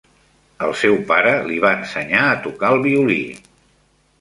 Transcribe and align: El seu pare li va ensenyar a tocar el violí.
El 0.67 0.71
seu 0.83 0.95
pare 1.11 1.33
li 1.49 1.59
va 1.65 1.73
ensenyar 1.81 2.25
a 2.31 2.41
tocar 2.47 2.73
el 2.77 2.83
violí. 2.89 3.23